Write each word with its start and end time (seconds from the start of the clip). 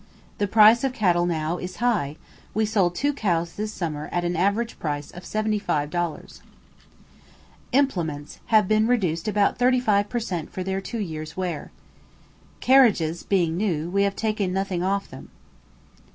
The 0.39 0.47
price 0.47 0.83
of 0.83 0.93
cattle 0.93 1.27
now 1.27 1.59
is 1.59 1.75
high; 1.75 2.15
we 2.55 2.65
sold 2.65 2.95
two 2.95 3.13
cows 3.13 3.53
this 3.53 3.71
summer 3.71 4.09
at 4.11 4.23
an 4.23 4.35
average 4.35 4.79
price 4.79 5.11
of 5.11 5.23
75 5.27 5.91
dollars. 5.91 6.41
Implements 7.71 8.39
have 8.47 8.67
been 8.67 8.87
reduced 8.87 9.27
about 9.27 9.59
35 9.59 10.09
per 10.09 10.19
cent 10.19 10.51
for 10.51 10.63
their 10.63 10.81
two 10.81 10.97
years' 10.99 11.37
wear. 11.37 11.69
Carriages 12.61 13.21
being 13.21 13.55
new, 13.55 13.91
we 13.91 14.01
have 14.01 14.15
taken 14.15 14.51
nothing 14.51 14.81
off 14.81 15.07
them. 15.07 15.29